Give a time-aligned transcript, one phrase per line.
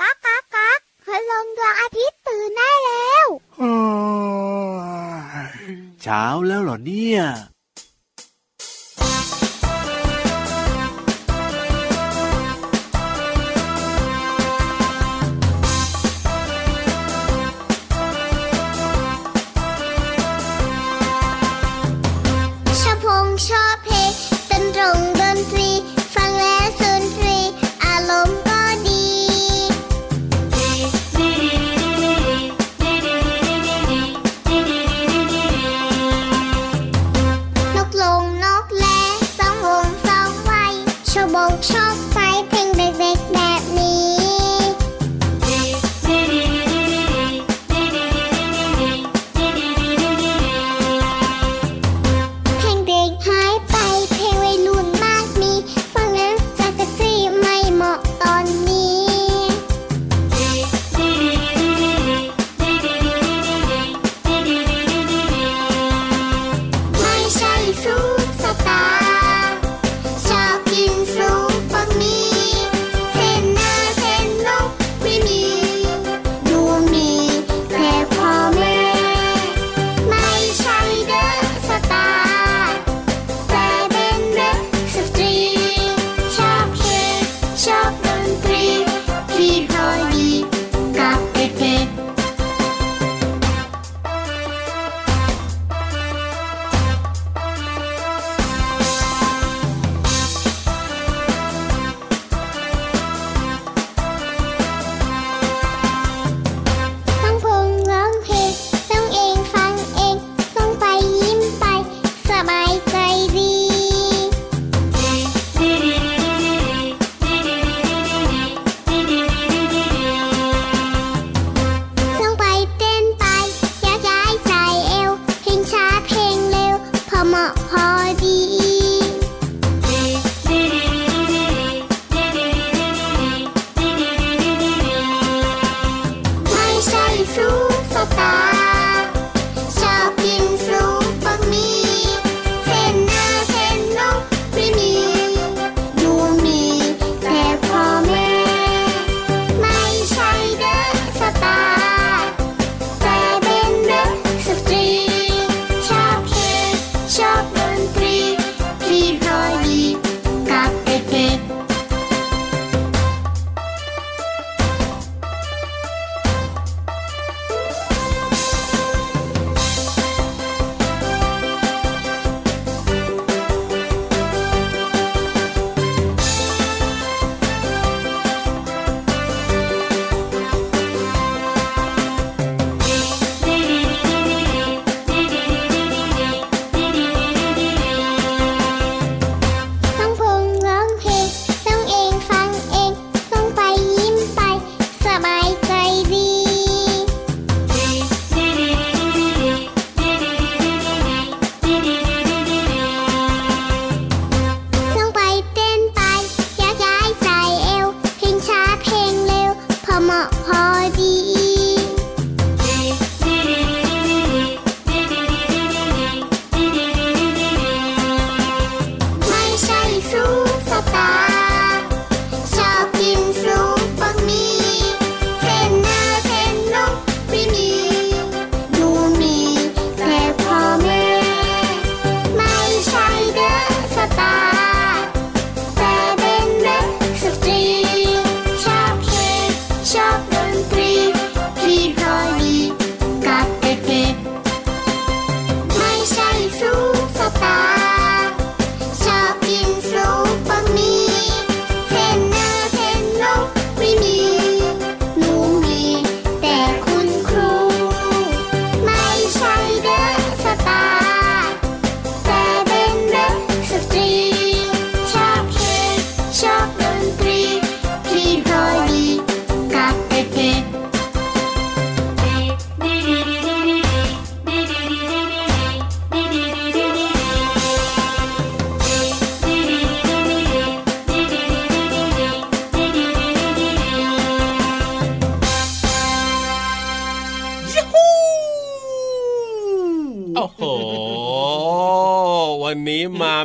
[0.00, 3.26] ก๊ากก๊ากก๊ากคืลงดวงอาทิตย์ตื่นได้แล้ว
[6.02, 7.22] เช้าแล้วเหรอเนี่ย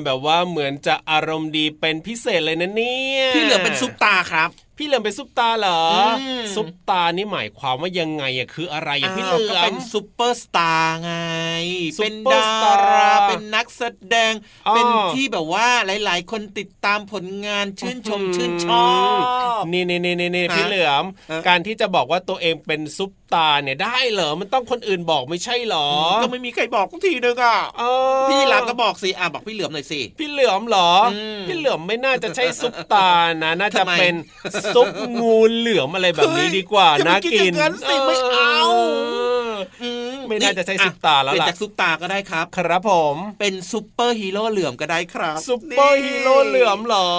[0.06, 4.50] แบบว่าเหมือนจะอารมณ์ดีเป็นพิเศษเลยนะเนี่ยพี่เหลือเป็นซุปตาครับ
[4.80, 5.98] พี่เหลือมเป็นซุปตาเหรออ
[6.42, 11.14] มซุปตานี่หมายความว่ายังไงอะคืออะไรอะพี่เหลืก็อเป็มนซูเปอร์สตาร์ไง
[11.98, 13.84] ซุเป็นปเปอร์ดาสตาร์ราเป็นนักแส
[14.14, 14.34] ดง
[14.68, 15.68] อ๋อเป็นที่แบบว่า
[16.06, 18.90] หลาย ๆ คนติดตามผลงานชื่นชมชื่นชอ
[19.60, 25.88] บนี่นี่นี่นี่ฮะพี่เหลือมฮะการที่จะบอกว่าตัวเองเป็นซุปตาเนี่ยได้เหรอมันต้องคนอื่นบอกไม่ใช่เหรอ
[26.24, 27.84] ก็ไม่มีใครบอกทุกทีนึงอะเอ
[28.24, 33.10] อพี่หลามก็บอกสิอะบอกพี่เหลือมหน่อยสิพี่เหลือมเหรออมพี่เหลือมไม่น่าจะใช่ซุปตา
[33.44, 34.16] นะน่าจะทำไมเป็น
[34.75, 34.88] ซุป
[35.21, 38.60] งูเหลือมอะไรแบบนี้ดีกว่าอย่านะไปคิดกินอย่างนั้นสิไม่เอา
[39.81, 47.10] เออไม่น่าจะใช่ซุปตาแล้วล่ะเป็นจากซุปตาก็ได้ครับ ครับผมเป็นซุปเปอร์ฮีโร่เหลือมก็ได้ครับซุปเปอร์ฮีโร่เหลือมเหรอ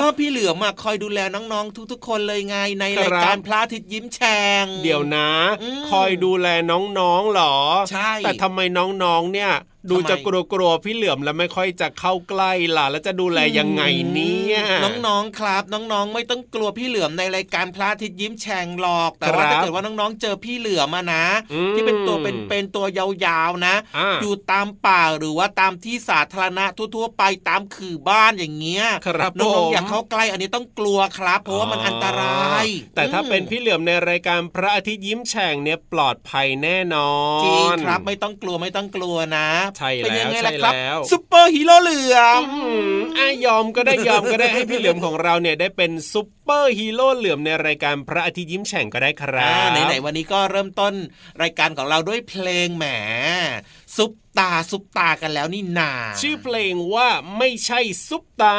[0.00, 5.30] ก็พี่เหลือมอะคอยดูแลน้องๆ ทุกๆ คนเลยไงในครับรายการพระอาทิตย์ยิ้มแฉ่งเดี๋ยวนะ
[5.62, 7.56] อืมคอยดูแลน้องๆเหรอ
[7.90, 9.52] ใช่ แต่ทำไมน้องๆเนี่ย
[9.88, 10.28] ดูทำไมจะก
[10.58, 13.82] ลัวๆพี่เหลือมแล้วไม่ค่อยจะเข้าใกล้ล่ะ แล้วจะดูแลยังไง
[14.14, 14.58] เนี่ย
[15.06, 37.10] น้องๆครับ น้องๆ ไม่ต้องกลัวพี่เหลือมในรายการพระอาทิตย์ยิ้มแฉ่งหรอก แต่ว่าครับถ้าเกิดว่าน้องๆ เจอพี่เหลือมอะนะอืมที่เป็นตัวเป็นๆตัวยาวๆนะอ่าอยู่ตามป่าหรือว่าตามที่สาธารณะทั่วๆไปตามขื่อบ้านอย่างเงี้ยครับน้องผมๆอย่าเข้าใกล้อันนี้ต้องกลัวครับ เพราะว่ามันอันตราย แต่ถ้าอืมเป็นพี่เหลือมในรายการพระอาทิตย์ยิ้มแฉ่งเนี่ยปลอดภัยแน่นอ
[37.40, 39.48] นจริงครับไม่ต้องกลัวไม่ต้องกลัวนะ
[39.78, 42.60] ใช่เป็นยังไงแล้วล่ะครับใช่แล้วซุปเปอร์ฮีโร่เหลือมอื
[42.96, 50.94] มอะยอมก็ได้ยอมก็ได้ให้พี่เหลือมของเราเนี่ยได้เป็นซุปเปอร์ฮีโร่เหลือมในรายการพระอาทิตย์ยิ้มแฉ่งก็ได้ครัอ่าบไหนๆวันนี้ก็เริ่มต้น
[51.42, 52.86] รายการของเราด้วยเพลงแหม
[53.96, 57.08] ซุปตาซุปตากันแล้วนี่นา ชื่อเพลงว่า
[57.38, 58.58] ไม่ใช่ซุปตา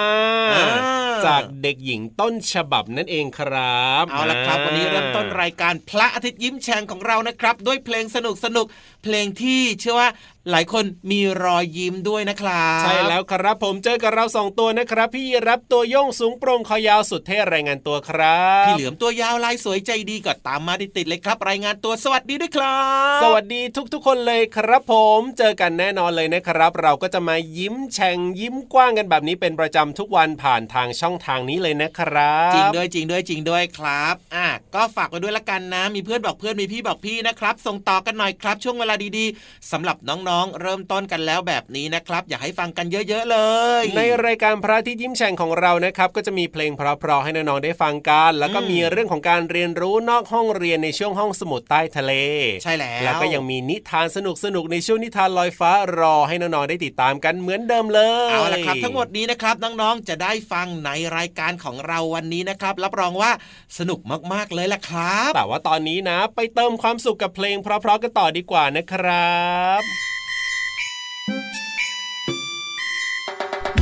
[0.54, 10.10] อ่าจากเด็กหญิงต้นฉบับนั่นเองครับ เอาละครับ วันนี้เริ่มต้นรายการพระอาทิตย์ยิ้มแฉ่งของเรานะครับ ด้วยเพลงสนุกสนุกๆเพลงที่เชื่อว่า
[10.52, 22.82] หลายคนมีรอยยิ้มด้วยนะครับ ใช่แล้วครับผมเจอกับเราสองตัวนะครับ พี่รับตัวโยงสูงโปร่งคอยาวสุดเท่รายงานตัวครับพี่เหลือมตัวยาวลายสวยใจดีก็ตามมาติดๆเลยครับ รายงานตัวสวัสดีด้วยครั
[23.18, 23.62] บ สวัสดี
[23.94, 43.38] ทุกๆ คนเลยครับผมเจอกันแน่นอนเลยนะครับ เราก็จะมายิ้มแฉ่งยิ้มกว้างกันแบบนี้เป็นประจำทุกวันผ่านทางช่องทางนี้เลยนะครับ จริงด้วยจริงด้วยจริงด้วยครับอะก็ฝากไว้ด้วยละกันนะ มีเพื่อนบอกเพื่อนมีพี่บอกพี่นะครับ ส่งต่อกันหน่อยครับ ช่วงเวลาดีๆสำหรับน้องๆ เริ่มต้นกันแล้วแบบนี้นะครับ อยากให้ฟังกันเยอะๆเล
[43.82, 52.14] ย ในรายการพระอาที่ยิ้มแฉ่งของเรานะครับ ก็จะมีเพลงเพราะๆให้น้องๆได้ฟังกัน แล้วก็อืมมีเรื่องของการเรียนรู้นอกห้องเรียนในช่วงห้องสมุดใต้ทะเล
[52.64, 54.18] ใช่แล้วแล้วก็ยังมีนิทานส
[54.56, 63.32] นุกๆในช่วงนิทานลอยฟ้ารอให้น้องๆได้ติดตามกันเหมือนเดิมเลยเอาละครับ ทั้งหมดนี้นะครับน้องๆจะได้ฟังในรายการของเราวันนี้นะครับ รับรองว่า
[63.78, 64.00] สนุก
[64.34, 69.40] มากๆเลยล่ะครับแต่ว่าตอนนี้นะ ไปเติมความสุขกับเพลงเพราะๆกันต่อดีกว่านะครั
[69.80, 69.82] บ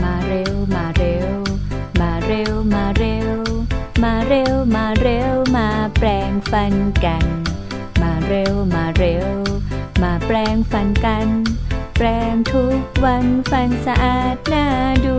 [0.04, 1.30] มาเร็วมาเร็ว
[2.02, 3.30] มาเร็วมาเร็ว
[4.04, 5.68] มาเร็วมาเร็วมา
[5.98, 6.74] แปลงฟัน
[7.06, 7.26] กัน
[8.02, 9.28] มาเร็วมาเร็ว
[10.04, 11.28] มาแปลงฟันกัน
[11.98, 14.66] แปลงทุกวันฟันสะอาดน่า
[15.06, 15.16] ดู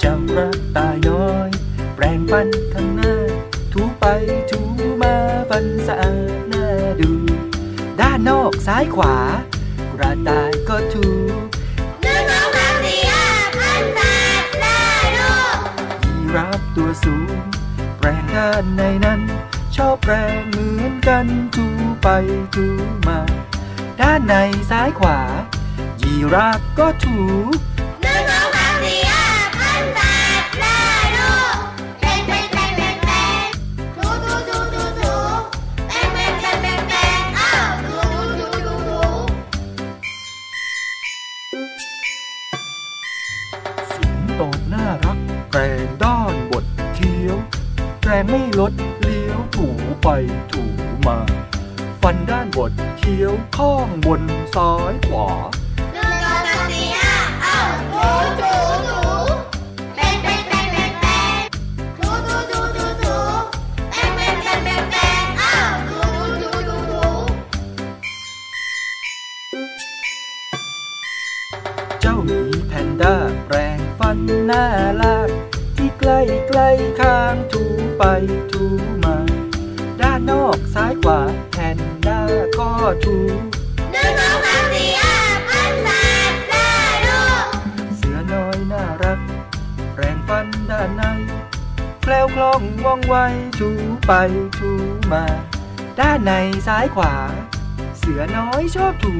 [0.00, 1.48] เจ้ากระต่ายน้อย
[1.94, 3.14] แปรงฟันข้างหน้า
[3.72, 4.04] ถูไป
[4.50, 4.60] ถู
[5.02, 5.14] มา
[5.50, 6.66] ฟันสะอาดน่า
[7.00, 7.10] ดู
[8.00, 9.16] ด้านนอกซ้ายขวา
[9.92, 11.06] กระต่ายก็ถู
[12.02, 13.26] หนึ่งสองสามสี่ห้า
[13.58, 14.00] พันแป
[14.42, 14.82] ดได้
[15.16, 15.58] ลูก
[16.06, 17.36] ยีราฟตัวสูง
[17.98, 19.20] แปรงด้านในนั้น
[19.76, 21.66] ชอบแปรงเหมือนกันถู
[22.02, 22.08] ไป
[22.54, 22.66] ถู
[23.06, 23.20] มา
[24.00, 24.34] ด้านใน
[24.70, 25.20] ซ้ายขวา
[26.00, 27.18] ยีราฟก็ถู
[28.02, 29.26] หนึ่งสองสามสี่ห้า
[29.58, 30.00] พันแป
[30.40, 30.78] ดได้
[31.16, 31.56] ลูก
[32.00, 33.10] แปงแปงแปงแปงแป
[33.44, 33.48] ง
[33.96, 35.14] ถูถูถูถูถู
[35.88, 39.00] แปงแปงแปงแปงแปงอ้าวถูถูถูถูถู
[43.90, 44.40] สิงโต
[44.72, 45.18] น่ารัก
[45.50, 46.64] แปรงด้านบด
[46.94, 47.36] เคี้ยว
[48.00, 48.91] แปรงไม่ลดเลี้ยวถู
[50.02, 50.08] ไป
[50.52, 50.64] ถู
[51.06, 51.18] มา
[52.02, 54.22] ฟันด้านบดเคี้ยวข้องบน
[54.54, 55.30] ซ้ายขวา
[55.92, 58.08] หนึ่งสองสามสี่ห้าอ้าวถู
[58.40, 58.54] ถู
[58.88, 59.00] ถู
[59.96, 61.06] แปงแปงแปงแปงแป
[61.38, 61.42] ง
[61.98, 63.16] ถูถูถูถูถู
[63.92, 67.04] แปงแปงแปงแปงแปงอ้าวถูถูถูถูถู
[72.00, 73.16] เจ้าหมีแพนด้า
[73.48, 74.64] แรงฟันหน้า
[75.02, 75.28] ลาก
[75.76, 76.68] ที่ใกล้ใกล้
[77.00, 77.62] ข้างถู
[77.98, 78.02] ไป
[78.52, 78.64] ถู
[79.04, 82.20] มาานนอกซ้ายขวาแพนด้า
[82.58, 82.70] ก็
[83.04, 83.16] ถู
[83.92, 85.16] หนึ่งสองสามสี่ห้า
[85.48, 85.88] พันแป
[86.30, 86.70] ดได้
[87.06, 87.46] ลูก
[87.96, 89.20] เสือน้อยน่ารัก
[89.94, 91.02] แปรงฟันด้านใน
[92.02, 93.16] แคล้วคล่องว่องไว
[93.58, 93.70] ถู
[94.06, 94.12] ไป
[94.58, 94.72] ถู
[95.12, 95.24] มา
[96.00, 96.32] ด้านใน
[96.66, 97.14] ซ้ายขวา
[97.98, 99.16] เสือน้อยชอบถู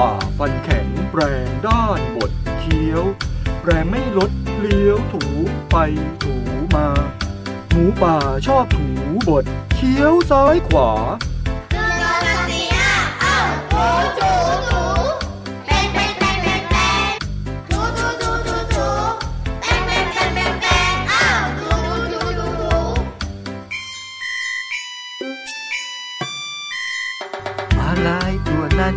[0.00, 3.04] ป่าฟันแข็งแปลงด้านบดเคี้ยว
[3.60, 5.24] แปลงไม่ลดเลี้ยวถู
[5.70, 5.76] ไป
[6.22, 6.34] ถู
[6.74, 6.88] มา
[7.70, 8.16] หมูป่า
[8.46, 8.86] ชอบถู
[9.28, 10.90] บดเคี้ยวซ้ายขวา
[11.72, 13.36] หนึ่งสองสามสี่ห้าเอ้า
[13.72, 13.84] ถู
[14.18, 14.32] ถู
[14.68, 14.82] ถู
[15.66, 17.14] เป็นเป็นเป็นเป็น
[17.70, 18.30] ถูถูถู
[18.74, 18.88] ถู
[19.60, 21.26] เป็นเป็นเป็นเป็นเอ้า
[21.58, 21.70] ถู
[22.12, 22.78] ถูถูถู
[27.76, 28.96] มาลายตัวนั้น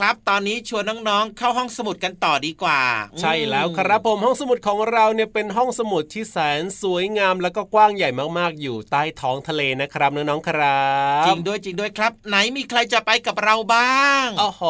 [0.04, 2.80] รับ ตอนนี้ชวนน้องๆ เข้าห้องสมุดกันต่อดีกว่า
[3.20, 10.86] ใช่แล้วครับผมห้องสมุดของเราเนี่ยเป็นห้องสมุดที่แสนสวยงามแล้วก็กว้างใหญ่มากๆ อยู่ใต้ท้องทะเลนะครับน้องๆครั
[11.22, 14.62] บจริงด้วยจริงด้วยครับ ไหนมีใครจะไปกับเราบ้างโอ้โห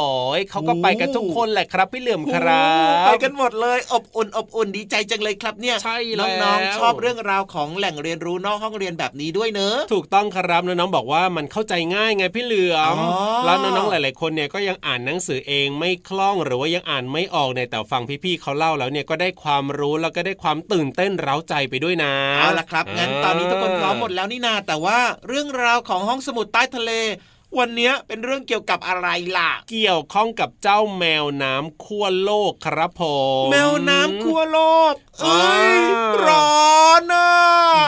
[0.51, 2.67] เขาก็ไปกันทุกคนแหละครับพี่เหลื่อมครั
[3.03, 26.91] บไปกันหมดเลยอบอุ่นอบอุ่นดีใจจังเลยครับเนี่ยใช่แล้วน้องๆชอบเรื่องราวของแหล่งเรียนรู้นอกห้องเรียนแบบนี้ด้วยเนอะถูกต้องครับน้องๆบอกว่ามันเข้าใจง่ายไงพี่เหลือมอ๋อแล้วน้องๆหลาย ๆคนเนี่ยก็ยังอ่านหนังงสือเองไม่คล่องหรือว่ายังอ่านไม่ออกเนี่ยแต่ฟังพี่ๆเขาเล่าแล้วเนี่ยก็ได้ความรู้แล้วก็ได้ความตื่นเต้นเร้าใจไปด้วยนะเอาล่ะครับงั้นตอนนี้ทุกคนพร้อมหมดแล้วนี่นาแต่ว่าเรื่องราวของห้องสมุดใต้ทะเล
[27.59, 33.03] วันเนี้ยเป็นเรื่องเกี่ยวกับอะไรล่ะ เกี่ยวข้องกับเจ้าแมวน้ำขั้วโลกครับผ
[33.43, 34.61] มแมวน้ำขั้วโล
[34.93, 37.29] กเอ้ยอ่าร้อนอะ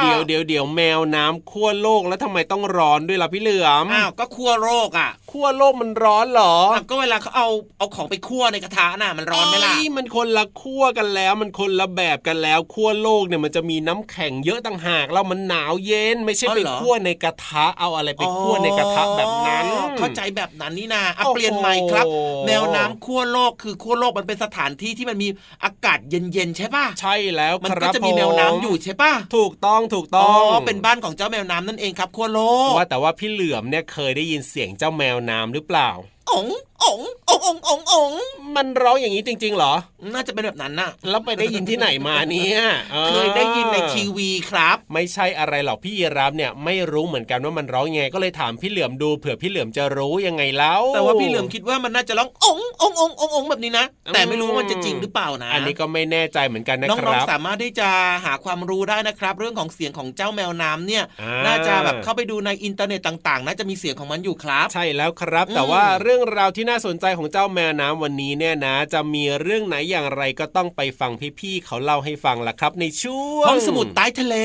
[0.03, 7.49] เดี๋ยวเดี๋ยวเดี๋ยวแมวน้ำขั้วโลกแล้วทำไมต้องร้อนด้วยล่ะพี่เหลือมอ้าวก็ขั้วโลกอะขั้วโลกมันร้อนเหรออ้าวก็เวลาเขาเอา
[7.79, 22.05] เอาของไปคั่วในกระทะน่ะมันร้อนไหมล่ะเยมันคนละขั้วกันแล้ว มันคนละแบบกันแล้วขั้วโลกเนี่ยมันจะมีน้ำแข็งเยอะต่างหากแล้วมันหนาวเย็นไม่ใช่อ๋อไปเหรอคั่วในกระทะเอาอะไรไปคั่วในกระทะแบบนั้นอ๋อเข้าใจแบบนั้นนี่นาอะโอ้โหเปลี่ยนใหม่ครับ
[22.47, 25.29] แมวน้ำขั้วโลกคือขั้วโลกมันเป็นสถานที่ที่มันมี
[25.65, 35.91] อากาศเย็นๆใช่ป่ะใช่แล้วมันคก็รับจะมีแมวน้ำอยู่ใช่ป่ะถูกต้องถูกอ๋ต้อองเป็นบ้านของเจ้าแมวน้ำนั่นเองครับขั้วโลกว่าแต่ว่าพี่เหลือมเนี่ยเคยได้ยินเสียงเจ้าแมวน้ำหรือเปล่า
[36.31, 36.47] อ๋อง
[36.83, 38.13] อ๋องอ๋องอ๋องอ๋องอ๋อง
[38.57, 39.75] มันร้องอย่างนี้จริง ๆ เหรอ
[40.15, 42.61] น่าจะเป็นแบบนั้นน่ะ แล้วไปได้ยินที่ไหนมาเนี่ย
[42.95, 57.89] ออเคยได้ยินในทีวีครับ ไม่ใช่อะไรหรอกพี่ยีรับเนี่ยไม่รู้เหมือนกันว่ามันร้องยังไงก็เลยถามพี่เหลือมดูเผื่อพี่เหลือมจะรู้ยังไงแล้ว แต่ว่าพี่เหลือมคิดว่ามันน่าจะร้องอ๋องอ๋องอ๋องอ๋องอ๋องแบบนี้นะอืมแต่ไม่รู้ว่ามันจะจริงหรือเปล่านะ อันนี้ก็ไม่แน่ใจเหมือนกันนะน้คองรับๆสามารถที่จะ
[58.25, 74.37] หาความรู้ได้นะครับ เรื่องของเสียงของเจ้าแมวน้ำเนี่ยอ่าน่าจะแบบเข้าไปดูในอินเทอร์เน็ตต่าง ๆ น่าจะมีเสียงของมันอยู่ครับ ใช่แล้วครับอืมแต่ว่าเรื่องราวที่น่าสนใจของเจ้าแมวน้ำวันนี้เนี่ยนะ จะมีเรื่องไหนอย่างไรก็ต้องไปฟังพี่ๆเขาเล่าให้ฟังล่ะครับ ในช่วงห้องสมุดใต้ทะเล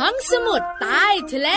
[0.00, 1.50] ห้องสมุดใต้ทะเล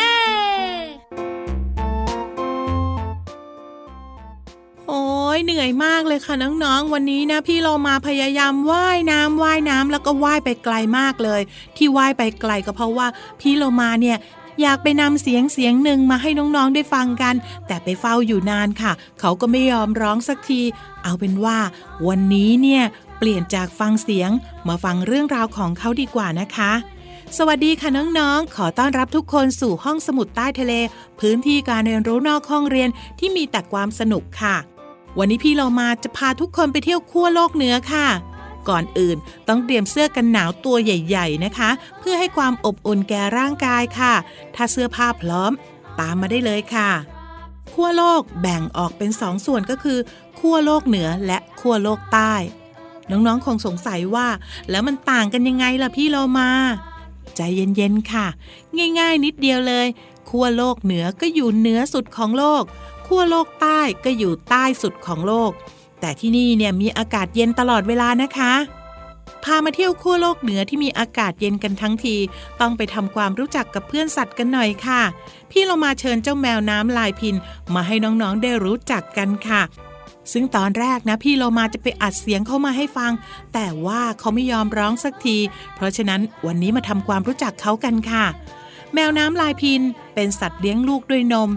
[4.88, 5.04] โอ้
[5.38, 11.42] ยเหนื่อยมากเลยค่ะน้องๆ วันนี้นะพี่เรามาพยายามว่ายน้ำว่ายน้ำแล้วก็ว่ายไปไกลมากเลย
[11.78, 13.08] ที่ว่ายไปไกลก็เพราะว่า
[13.40, 14.18] พี่เรามาเนี่ย
[14.62, 17.36] อยากไปนำเสียงเสียงหนึ่งมาให้น้องๆได้ฟังกัน
[17.68, 20.62] แต่ไปเฝ้าอยู่นานค่ะ เขาก็ไม่ยอมร้องสักที
[21.04, 21.58] เอาเป็นว่า
[22.08, 22.84] วันนี้เนี่ย
[23.18, 24.30] เปลี่ยนจากฟังเสียง
[24.68, 26.72] มาฟังเรื่องราวของเขาดีกว่านะคะ
[27.38, 30.74] สวัสดีค่ะน้องๆ ขอต้อนรับทุกคนสู่ห้องสมุดใต้ทะเล
[31.20, 32.90] พื้นที่การเรียนรู้นอกห้องเรียน
[33.20, 34.56] ที่มีแต่ความสนุกค่ะ
[35.18, 38.08] วันนี้พี่เรามาจะพาทุกคนไปเที่ยวขั้วโลกเหนือค่ะ
[38.70, 44.14] ก่อนอื่น ต้องเตรียมเสื้อกันหนาวตัวใหญ่ ๆ นะคะ เพื่อให้ความอบอุ่นแก่ร่างกายค่ะ
[44.56, 45.52] ถ้าเสื้อผ้าพร้อม
[46.00, 46.90] ตามมาได้เลยค่ะ
[47.74, 50.00] ขั้วโลกแบ่งออกเป็นสองส่วนก็คือ
[50.40, 52.34] ขั้วโลกเหนือและขั้วโลกใต้
[53.10, 54.28] น้องๆคงสงสัยว่า
[54.70, 56.50] แล้วมันต่างกันยังไงล่ะพี่เรามา
[57.36, 58.28] ใจเย็นๆค่ะ
[59.00, 59.88] ง่าย ๆ นิดเดียวเลย
[60.30, 62.64] ขั้วโลกเหนือก็อยู่เหนือสุดของโลก
[63.08, 65.52] ขั้วโลกใต้ก็อยู่ใต้สุดของโลก
[66.02, 68.54] แต่ที่นี่เนี่ยมีอากาศเย็นตลอดเวลานะคะ
[69.44, 72.16] พามาเที่ยวขั้วโลกเหนือที่มีอากาศเย็นกันทั้งที
[72.62, 75.02] ต้องไปทำความรู้จักกับเพื่อนสัตว์กันหน่อยค่ะ
[75.52, 77.36] พี่เรามาเชิญเจ้าแมวน้ำลายพิน
[77.74, 79.62] มาให้น้องๆได้รู้จักกันค่ะ
[80.32, 83.12] ซึ่งตอนแรกนะพี่เรามาจะไปอัดเสียงเข้ามาให้ฟัง
[83.54, 85.38] แต่ว่าเขาไม่ยอมร้องสักที
[85.76, 88.26] เพราะฉะนั้นวันนี้มาทำความรู้จักเขากันค่ะ
[88.94, 89.82] แมวน้ำลายพิน
[90.14, 91.50] เป็นสัตว์เลี้ยงลูกด้วยนม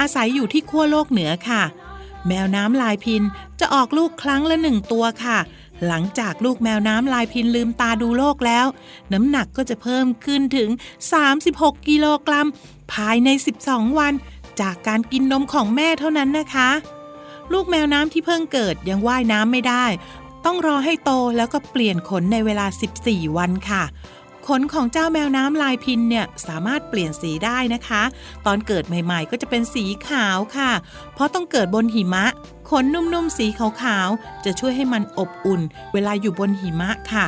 [0.00, 1.62] อาศัยอยู่ที่ขั้วโลกเหนือค่ะ
[2.26, 3.22] แมวน้ำลายพิน
[3.60, 5.38] จะออกลูกครั้งละหนึ่งตัวค่ะ
[5.86, 8.66] หลังจากลูกแมวน้ำลายพินลืมตาดูโลกแล้ว
[9.12, 10.70] น้ำหนักก็จะเพิ่มขึ้นถึง
[11.28, 12.46] 36 กิโลกรัม
[12.92, 13.28] ภายใน
[13.64, 14.14] 12 วัน
[14.60, 16.70] จากการกินนมของแม่เท่านั้นนะคะ
[17.52, 19.84] ลูกแมวน้ำที่เพิ่งเกิดยังว่ายน้ำไม่ได้
[20.44, 22.66] ต้องรอให้โตแล้วก็เปลี่ยนขนในเวลา
[23.02, 23.82] 14 วันค่ะ
[24.48, 28.02] ขนของเจ้าแมวน้ำลายพินเนี่ยสามารถเปลี่ยนสีได้นะคะ
[28.46, 30.70] ตอนเกิดใหม่ๆ ก็จะเป็นสีขาวค่ะ
[31.14, 32.26] เพราะต้องเกิดบนหิมะ
[32.70, 35.60] ขนนุ่มๆสีขาวๆจะช่วยให้มันอบอุ่น
[35.92, 37.26] เวลาอยู่บนหิมะค่ะ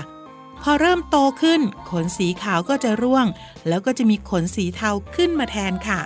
[0.63, 1.61] พอเริ่มโตขึ้น
[1.91, 3.27] ขนสีขาวก็จะร่วง
[3.69, 6.01] แล้วก็จะมีขนสีเทาขึ้นมาแทนค่ะ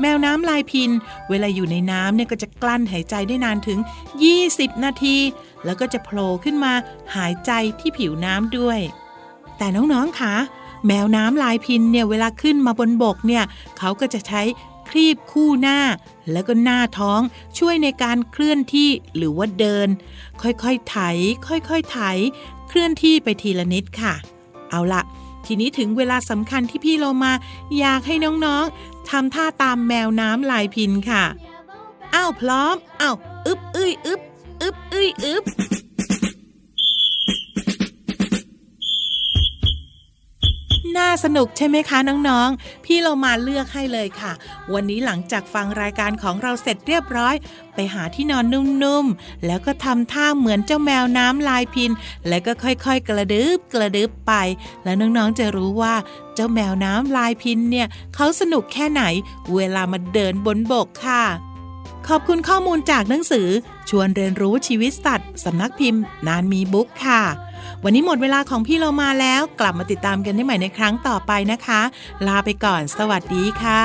[0.00, 0.90] แมวน้ำลายพิน
[1.28, 3.78] เวลาอยู่ในน้ำเนี่ยก็จะกลั้นหายใจได้นานถึง
[4.30, 5.16] 20 นาที
[5.64, 6.72] แล้วก็จะโผล่ขึ้นมา
[7.16, 8.80] หายใจที่ผิวน้ำด้วย
[9.60, 10.34] แต่น้องๆคะ
[10.86, 13.44] แมวน้ำลายพินเนี่ยเวลาขึ้นมาบนบกเนี่ย
[13.78, 14.42] เขาก็จะใช้
[14.88, 15.78] ครีบคู่หน้า
[16.32, 17.20] แล้วก็หน้าท้อง
[17.58, 19.88] ช่วยในการเคลื่อนที่หรือว่าเดิน
[20.42, 20.96] ค่อยๆไถ
[21.46, 22.00] ค่อยๆไถ
[22.68, 24.14] เคลื่อนที่ไปทีละนิดค่ะ
[24.70, 25.02] เอาละ
[25.46, 27.32] ทีนี้ถึงเวลาสำคัญที่พี่โลมา
[27.78, 28.14] อยากให้
[28.44, 31.24] น้องๆทำท่าตามแมวน้ำลายพินค่ะ
[32.14, 34.20] อ้าวพร้อมอ้าวอึบอึยอึบ
[34.62, 35.44] อึบอึยอึบ
[40.98, 44.32] น่าสนุกใช่ไหมคะน้องๆ พี่เรามาเลือกให้เลยค่ะ
[44.72, 47.34] วันนี้หลังจากฟังรายการของเราเสร็จเรียบร้อย
[47.74, 48.44] ไปหาที่นอน
[48.84, 51.90] นุ่มๆ แล้วก็ทำท่าเหมือนเจ้าแมวน้ำลายพิน
[52.28, 54.32] แล้วก็ค่อยๆ กระดึบกระดึบไป
[54.84, 55.94] แล้วน้องๆ จะรู้ว่า
[56.34, 59.02] เจ้าแมวน้ำลายพินเนี่ยเขาสนุกแค่ไหน
[59.54, 61.24] เวลามาเดินบนบกค่ะ
[62.08, 63.48] ขอบคุณข้อมูลจากหนังสือ
[63.88, 67.22] ชวนเรียนรู้ชีวิตสัตว์ สำนักพิมพ์ นานมีบุ๊กค่ะ
[67.84, 71.80] วันนี้หมดเวลาของพี่เรามาแล้ว กลับมาติดตามกันได้ใหม่ในครั้งต่อไปนะคะ
[72.26, 73.84] ลาไปก่อน สวัสดีค่ะ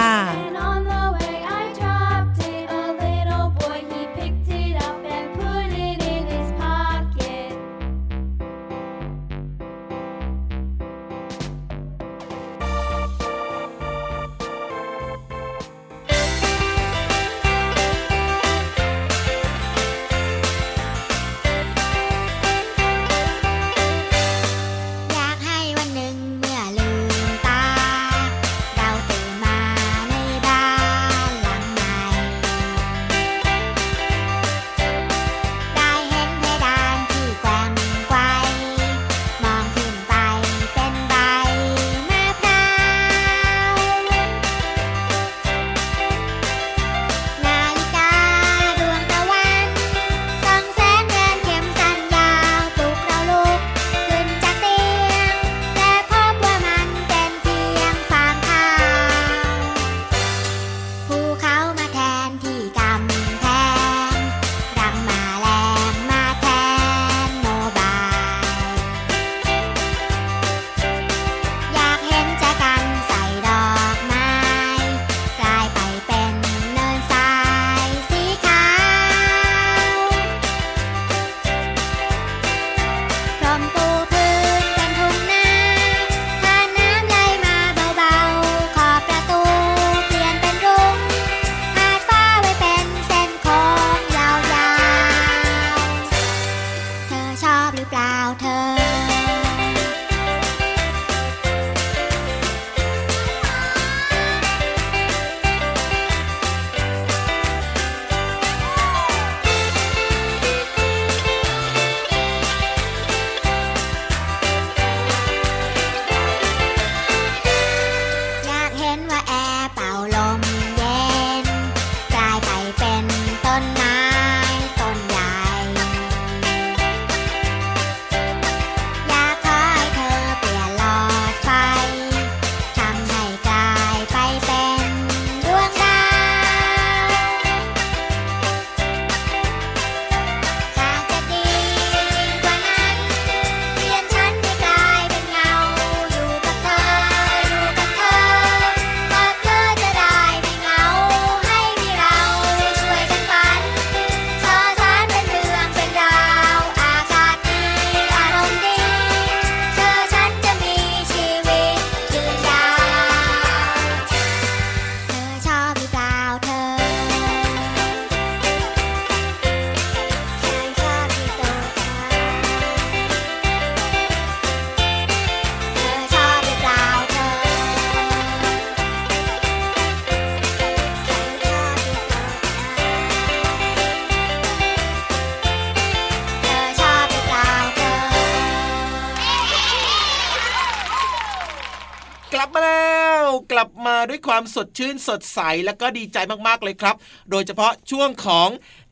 [194.56, 196.96] สดชื่นสดใสแล้วก็ดีใจมากๆเลยครับ
[197.32, 198.50] โดยเฉพาะช่วงของ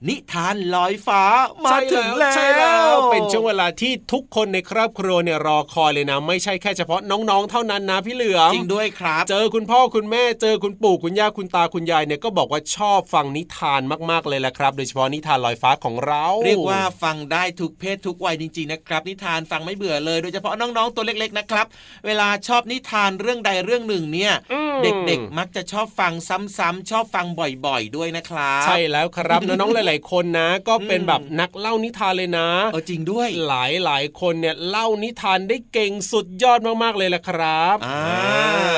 [0.10, 1.24] นิทานลอยฟ้า
[1.66, 21.66] มาถึงแล้วใช่แล้วเป็นช่วงเวลาที่ทุกคนในครอบครัวเนี่ยรอคอยเลยนะ ไม่ใช่แค่เฉพาะน้องๆ เท่านั้นนะพี่เหลือมจริงด้วยครับ เจอคุณพ่อคุณแม่เจอคุณปู่คุณย่าคุณตาคุณยายเนี่ยก็บอกว่าชอบฟังนิทานมากๆเลยแหละครับ โดยเฉพาะนิทานลอยฟ้าของเรา เรียกว่าฟังได้ทุกเพศทุกวัยจริงๆนะครับ นิทานฟังไม่เบื่อเลย โดยเฉพาะน้องๆตัวเล็กๆนะครับ
[22.06, 26.14] เวลาชอบนิทานเรื่องใดเรื่องหนึ่งเนี่ยอืมเด็กๆ มักจะชอบฟัง
[26.58, 27.26] ซ้ำๆชอบฟัง
[27.66, 38.18] บ่อย ๆ ด้วยนะครับใช่แล้วครับน้องๆหลายๆ คนนะ ก็เป็นอืมแบบนักเล่านิทานเลยนะเออจริงด้วยหลายหลายๆคนเนี่ยเล่านิทานได้เก่งสุดยอดมากๆเลยแหละครับอ่าอ่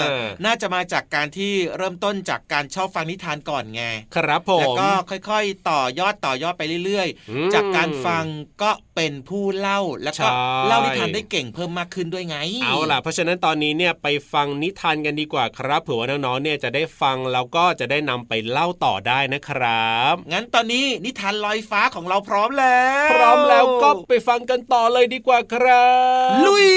[0.01, 0.05] า
[0.45, 3.83] น่าจะมาจากการที่เริ่มต้นจากการชอบฟังนิทานก่อนไง
[4.15, 4.89] ครับผมแล้วก็
[5.29, 8.25] ค่อย ๆ ต่อยอดต่อยอดไปเรื่อยอืมๆจากการฟัง
[8.63, 10.29] ก็เป็นผู้เล่าแล้วก็ใช่
[10.67, 25.87] เล่านิทานได้เก่งเพิ่มมากขึ้นด้วยไง เอาล่ะ เพราะฉะนั้นตอนนี้เนี่ยไปฟังนิทานกันดีกว่าครับเผื่อว่าน้องๆเนี่ยจะได้ฟังแล้วก็จะได้นำไปเล่าต่อได้นะครับ งั้นตอนนี้นิทานลอยฟ้าของเราพร้อมแล้ว พร้อมแล้วก็ไปฟังกันต่อเลยดีกว่าครั
[26.35, 26.69] บ ลุย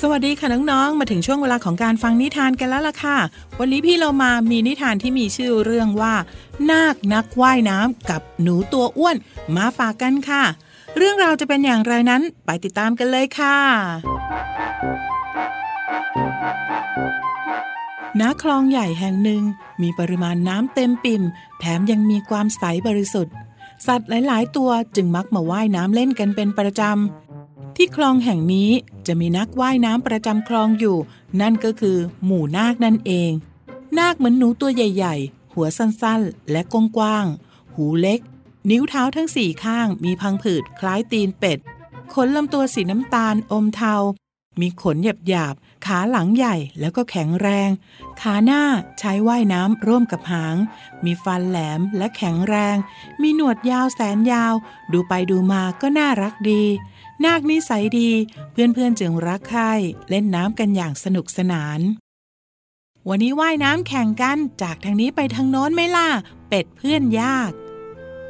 [0.00, 3.18] สวัสดีค่ะน้องๆ มาถึงช่วงเวลาของการฟังนิทานกันแล้วล่ะค่ะ
[3.58, 6.14] วันนี้พี่เรามามีนิทานที่มีชื่อเรื่องว่า
[6.70, 9.16] นาคนักว่ายน้ำกับหนูตัวอ้วน
[9.56, 10.44] มาฝากกันค่ะ
[10.96, 13.58] เรื่องราวจะเป็นอย่างไรนั้นไปติดตามกันเลยค่ะ
[18.20, 19.42] ณคลองใหญ่แห่งหนึ่ง
[19.82, 21.22] มีปริมาณน้ำเต็มปิ่ม
[21.58, 23.34] แถมยังมีความใสบริสุทธิ์
[23.86, 28.70] สัตว์หลาย ๆ ตัวจึงมักมาว่ายน้ำเล่นกันเป็นประจำ ที่คลองแห่งนี้
[29.06, 30.96] จะมีนักว่ายน้ำประจำคลองอยู่
[31.40, 33.30] นั่นก็คือ หมู่นาคนั่นเอง
[33.98, 38.20] นาคเหมือนหนูตัวใหญ่ ๆ หัวสั้น ๆ และกว้างๆ หูเล็ก
[38.70, 41.58] นิ้วเท้าทั้งสี่ข้างมีพังผืดคล้ายตีนเป็ด
[42.14, 43.94] ขนลำตัวสีน้ำตาลอมเทา
[44.60, 44.96] มีขน
[45.28, 47.70] หยาบๆ ขาหลังใหญ่แล้วก็แข็งแรง
[48.20, 48.62] ขาหน้า
[48.98, 50.56] ใช้ว่ายน้ำร่วมกับหาง
[51.04, 52.76] มีฟันแหลมและแข็งแรง
[53.22, 54.54] มีหนวดยาวแสนยาว
[54.92, 56.64] ดูไปดูมาก็น่ารักดี
[57.24, 58.10] นาคนิสัยดี
[58.52, 59.72] เพื่อนๆจึงรักใคร่
[60.08, 61.80] เล่นน้ำกันอย่างสนุกสนาน
[63.08, 66.08] วันนี้ว่ายน้ำแข่งกันจากทางนี้ไปทางโน้นไหม่ล่ะ
[66.48, 67.50] เป็ดเพื่อนยาก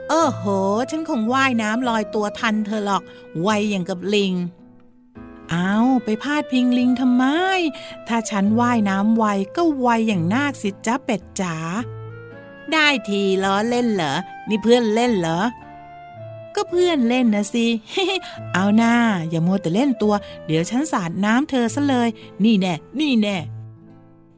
[0.08, 0.44] เออโห
[0.90, 3.02] ฉันคงว่ายน้ำลอยตัวทันเธอหรอก
[3.42, 4.34] ไวอย่างกับลิง
[5.52, 7.24] เอาไปพาดพิงลิงทำไม
[8.08, 9.24] ถ้าฉันว่ายน้ำไว
[9.56, 11.56] ก็ไวอย่างนาคสิจ้าเป็ดจ๋า
[12.72, 14.14] ได้ทีล้อเล่นเหรอ
[14.48, 15.40] นี่เพื่อนเล่นเหรอ
[16.54, 17.66] ก็เพื่อนเล่นนะสิ
[18.54, 18.94] เอาหน้า
[19.28, 20.14] อย่ามัวแต่เล่นตัว
[20.46, 22.08] เดี๋ยวฉันสาดน้ำเธอซะเลย
[22.44, 23.36] นี่แน่ นี่แน่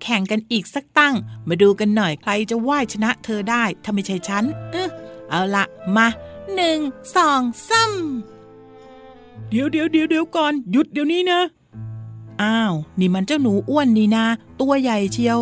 [0.03, 1.15] แข่งกันอีกสักตั้ง
[1.49, 4.91] มาดูกันหน่อยใครจะว่ายชนะเธอได้ ถ้าไม่ใช่ฉัน เออ
[5.31, 5.65] เอาละ
[5.97, 6.07] มา
[6.55, 6.79] หนึ่ง
[7.17, 7.93] สองสาม
[9.51, 11.41] เดี๋ยวเดี๋ยวเดี๋ยวเดี๋ยวก่อน หยุดเดี๋ยวนี้นะ
[12.43, 14.25] อ้าว นี่มันเจ้าหนูอ้วนนี่นา
[14.61, 15.39] ตัวใหญ่เชียว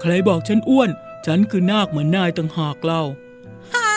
[0.00, 0.90] ใครบอกฉันอ้วน
[1.26, 3.02] ฉันคือนาคเหมือนนายต่างหากเล่า
[3.72, 3.90] ฮ่า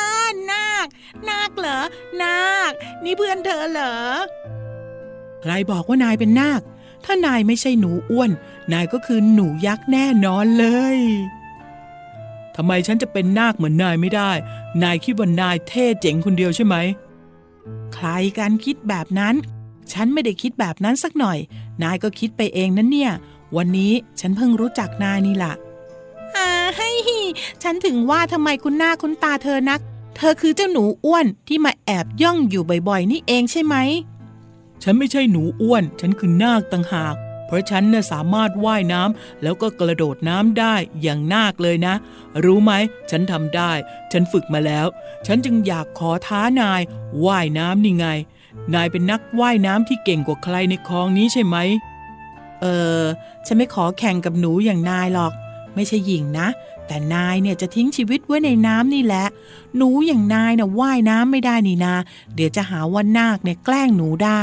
[0.52, 0.88] นาค
[1.30, 1.80] นาคเหรอ
[2.22, 2.72] นาค
[3.04, 3.96] นี่เพื่อนเธอเหรอ
[5.42, 6.62] ใครบอกว่านายเป็นนาค
[7.06, 8.32] ถ้านายไม่ใช่หนูอ้วน
[8.74, 10.98] นายก็คือหนูยักษ์แน่นอนเลย
[12.56, 14.32] ทำไมฉันจะเป็นนาคเหมือนนายไม่ได้
[14.84, 16.76] นายคิดว่านายเท่เจ๋งคนเดียวใช่ไหม
[17.94, 19.36] ใครกันคิดแบบนั้น
[19.94, 21.38] ฉันไม่ได้คิดแบบนั้นสักหน่อย
[21.84, 23.12] นายก็คิดไปเองนั่นเนี่ย
[23.58, 25.54] วันนี้ฉันเพิ่งรู้จักนายนี่ล่ะ
[26.36, 26.90] อาให้
[27.64, 29.80] ฉันถึงว่าทำไมคุณหน้าคุณตาเธอนัก
[30.18, 33.76] เธอคือเจ้าหนูอ้วนที่มาแอบย่องอยู่บ่อยๆ นี่เองใช่ไหม
[34.84, 41.94] ฉันไม่ใช่หนูอ้วน ฉันคือนาคต่างหาก เพราะฉันน่ะสามารถว่ายน้ำแล้วก็กระโดดน้ำได้อย่างนาคเลยนะ
[42.44, 42.72] รู้ไหม
[43.12, 43.72] ฉันทำได้
[44.12, 44.86] ฉันฝึกมาแล้ว
[45.28, 46.82] ฉันจึงอยากขอท้านาย
[47.26, 48.08] ว่ายน้ำนี่ไง
[48.74, 51.58] นายเป็นนักว่ายน้ำที่เก่งกว่าใครในคลองนี้ใช่ไหม
[52.62, 52.66] เอ
[53.00, 53.04] อ
[53.46, 55.34] ฉันไม่ขอแข่งกับหนูอย่างนายหรอก
[55.76, 56.48] ไม่ใช่หญิงนะ
[56.88, 59.26] แต่นายเนี่ยจะทิ้งชีวิตไว้ในน้ำนี่แหละ
[59.78, 61.94] หนูอย่างนายน่ะว่ายน้ำไม่ได้นี่นา
[62.36, 64.42] เดี๋ยวจะหาว่านาคเนี่ยแกล้งหนูได้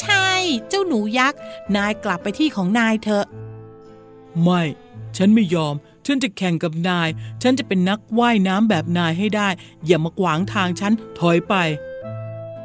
[0.00, 0.29] ใช่
[0.68, 1.38] เจ้าหนูยักษ์
[1.76, 3.26] นายกลับไปที่ของนายเถอะ
[4.42, 4.62] ไม่
[5.16, 5.74] ฉันไม่ยอม
[6.06, 7.08] ฉันจะแข่งกับนาย
[7.42, 9.48] ฉันจะเป็นนักว่ายน้ำแบบนายให้ได้
[9.86, 11.54] อย่ามาขวางทางฉัน ถอยไป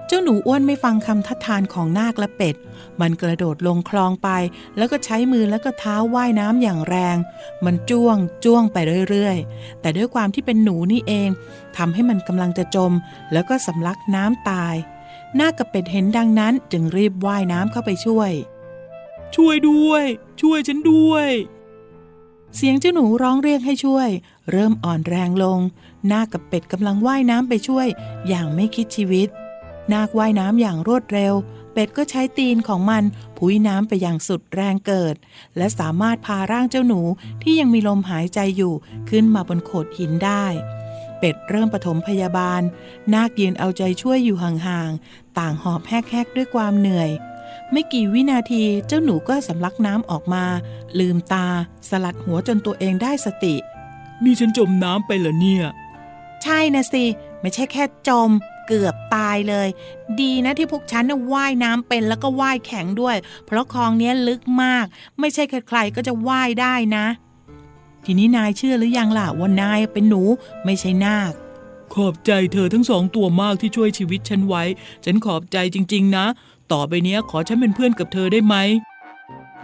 [0.07, 2.55] เจ้าหนูอ้วนไม่ฟังคำทัดทานของนาคและเป็ด
[3.01, 4.29] มันกระโดดลงคลองไป
[4.77, 7.17] แล้วก็ใช้มือแล้วก็เท้าว่ายน้ำอย่างแรง
[7.65, 8.77] มันจ้วงจ้วงไป
[9.09, 11.29] เรื่อยๆ แต่ด้วยความที่เป็นหนูนี่เอง
[11.77, 12.91] ทำให้มันกำลังจะจม
[13.33, 14.75] แล้วก็สำลักน้ำตาย
[15.39, 18.31] นาคกับเป็ดเห็นดังนั้นจึงรีบว่ายน้ำเข้าไปช่วย
[19.35, 20.03] ช่วยด้วย
[20.41, 21.29] ช่วยฉันด้วย
[22.55, 24.09] เสียงเจ้าหนูร้องเรียกให้ช่วย
[24.51, 25.59] เริ่มอ่อนแรงลง
[26.11, 27.87] นาคกับเป็ดกำลังว่ายน้ำไปช่วย
[28.27, 29.29] อย่างไม่คิดชีวิต
[29.93, 31.33] นาคว่ายน้ำอย่างรวดเร็ว
[31.73, 33.03] เป็ดก็ใช้ตีนของมัน
[33.37, 35.15] พุ้ยน้ำไปอย่างสุดแรงเกิด
[35.57, 37.01] และสามารถพาร่างเจ้าหนู
[37.41, 38.73] ที่ยังมีลมหายใจอยู่
[39.09, 40.45] ขึ้นมาบนโขดหินได้
[41.25, 42.61] เป็ดเริ่มปฐมพยาบาล
[43.13, 47.09] นาคยืนเอาใจช่วยอยู่ห่างๆ ต่างหอบแหกๆ ด้วยความเหนื่อย
[47.71, 50.43] ไม่กี่วินาทีเจ้าหนูก็สำลักน้ำออกมา
[50.99, 51.47] ลืมตา
[51.89, 53.55] สลัดหัวจนตัวเองได้สติ
[54.23, 55.65] นี่ฉันจมน้ำไปเหรอเนี่ย
[56.43, 57.03] ใช่นะสิ
[57.41, 58.29] ไม่ใช่แค่จม
[58.67, 59.67] เกือบตายเลย
[60.21, 64.85] ดีนะที่พวกฉันน่ะว่ายน้ำเป็นแล้วก็ว่ายแข็งด้วย เพราะคลองเนี้ยลึกมาก
[65.19, 67.05] ไม่ใช่ใครๆก็จะว่ายได้นะ
[68.05, 70.21] ทีนี้นายเชื่อหรือยังล่ะว่านายเป็นหนู
[70.65, 71.31] ไม่ใช่นาค
[71.93, 74.63] ขอบใจเธอทั้งสองตัวมากที่ช่วยชีวิตฉันไว้
[75.05, 76.25] ฉันขอบใจจริง ๆ นะ
[76.71, 78.55] ต่อไปเนี้ยขอฉันเป็นเพื่อนกับเธอได้ไหม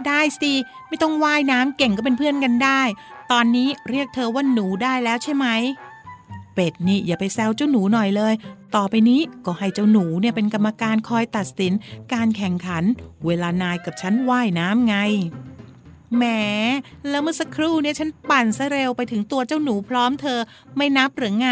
[0.06, 0.52] ได้สิ
[0.88, 2.80] ไม่ต้องว่ายน้ำเก่งก็เป็นเพื่อนกันได้
[3.32, 5.46] ตอนนี้เรียกเธอว่าหนูได้แล้วใช่ไหม
[6.54, 8.34] เป็ดนี่อย่าไปแซวเจ้าหนูหน่อยเลย
[8.76, 11.72] ต่อไปนี้ก็ให้เจ้าหนูเนี่ยเป็นกรรมการคอยตัดสิน
[12.12, 12.84] การแข่งขัน
[13.26, 14.96] เวลานายกับฉันว่ายน้ำไง
[16.16, 16.24] แหม
[17.08, 20.38] แล้วเมื่อสักครู่เนี่ยฉันปั่นซะเร็วไปถึงตัวเจ้าหนูพร้อมเธอ
[20.76, 21.50] ไม่นับหรือไง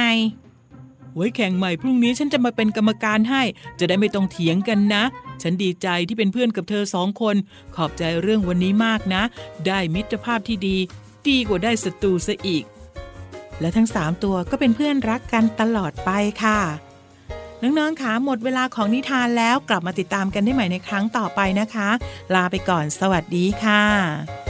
[1.14, 3.42] ไว้แข่งใหม่พรุ่งนี้ฉันจะมาเป็นกรรมการให้
[3.78, 5.02] จะได้ไม่ต้องเถียงกันนะ
[5.42, 7.36] ฉันดีใจที่เป็นเพื่อนกับเธอสองคน
[7.74, 9.22] ขอบใจเรื่องวันนี้มากนะ
[9.66, 10.76] ได้มิตรภาพที่ดี
[11.28, 12.64] ดีกว่าได้ศัตรูซะอีก
[13.60, 16.10] และทั้งสามตัวก็เป็นเพื่อนรักกันตลอดไป
[16.42, 16.60] ค่ะ
[17.62, 21.88] น้องๆคะหมดเวลาของนิทานแล้วกลับมาติดตามกันได้ใหม่ในครั้งต่อไปนะคะ
[22.34, 24.49] ลาไปก่อนสวัสดีค่ะ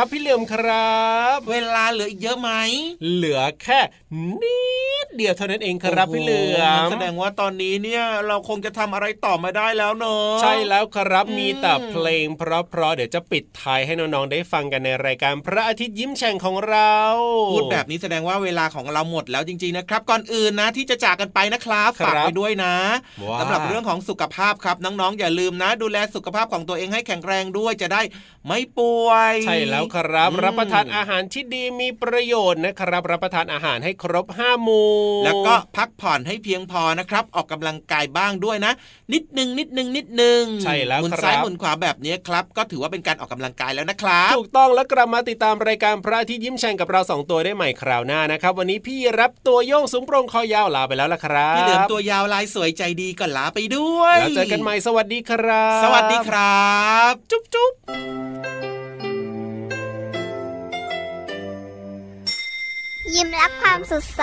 [0.00, 0.98] ครับพี่เหลือมครั
[1.36, 2.50] บ เวลาเหลืออีกเยอะไหม
[3.12, 3.80] เหลือแค่
[4.40, 4.87] นิด
[5.18, 12.42] เดียวเท่านั้นเองครับพี่เหลือโโงั้นมแสดงว่าตอนนี้เนี่ยเราคงจะทำอะไรต่อม่ได้แล้วเนอะใช่แล้วครับมีแต่เพลง เพ
[12.78, 16.94] ราะๆเดี๋ยวจะปิดท้ายให้น้องๆได้ฟังกันในรายการพระอาทิตย์ยิ้มแฉ่งของเรา
[17.52, 22.74] พูดแบบนี้แสดงว่าเวลาของเราหมดแล้วจริงๆนะครับ ก่อนอื่นนะที่จะจากกันไปนะครับฝากไปด้วยนะ
[23.28, 28.02] ว้าสำหรับเรื่องของสุขภาพครับน้องๆ อย่าลืมนะ ดูแลสุขภาพของตัวเองให้แข็งแรงด้วยจะได้
[28.46, 34.90] ไม่ป่วย ใช่แล้วครับ รับประทานอาหารที่ดีมีประโยชน์นะครับ รับประทานอาหารให้ครบห้าหมู่
[35.24, 38.72] แล้วก็พักผ่อนให้เพียงพอนะครับ ออกกำลังกายบ้างด้วยนะ
[39.12, 56.68] นิดนึงนิดนึงนิดนึงใช่แล้วหมุนครับซ้ายหมุนขวาแบบนี้ครับ ก็ถือว่าเป็นการออกกำลังกายแล้วนะครับถูกต้องแล้วกลับมาติดตามรายการพระอาทิตย์ยิ้มแฉ่งกับเราสองตัวได้ใหม่คราวหน้านะครับ วันนี้พี่รับตัวโยงสูงโปร่งคอยาวลาไปแล้วละครับพี่เหลือมตัวยาวลายสวยใจดีก็ลาไปด้วยแล้วเจอกันใหม่สวัสดีครับ สวัสดีครั
[57.10, 57.72] บ จุ๊บจุ๊บ
[63.14, 64.22] ยิ้มรับความสดใส